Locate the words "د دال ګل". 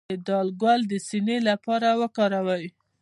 0.09-0.81